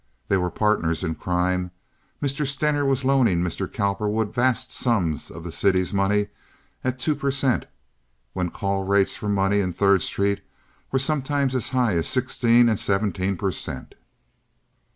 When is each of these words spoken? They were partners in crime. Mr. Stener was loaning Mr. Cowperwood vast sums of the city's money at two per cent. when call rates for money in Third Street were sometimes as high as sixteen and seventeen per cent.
They 0.29 0.37
were 0.37 0.49
partners 0.49 1.03
in 1.03 1.13
crime. 1.13 1.69
Mr. 2.23 2.43
Stener 2.43 2.83
was 2.85 3.05
loaning 3.05 3.43
Mr. 3.43 3.71
Cowperwood 3.71 4.33
vast 4.33 4.71
sums 4.71 5.29
of 5.29 5.43
the 5.43 5.51
city's 5.51 5.93
money 5.93 6.29
at 6.83 6.97
two 6.97 7.13
per 7.13 7.29
cent. 7.29 7.67
when 8.33 8.49
call 8.49 8.83
rates 8.83 9.15
for 9.15 9.29
money 9.29 9.59
in 9.59 9.73
Third 9.73 10.01
Street 10.01 10.41
were 10.91 10.97
sometimes 10.97 11.53
as 11.55 11.69
high 11.69 11.93
as 11.97 12.07
sixteen 12.07 12.67
and 12.67 12.79
seventeen 12.79 13.37
per 13.37 13.51
cent. 13.51 13.93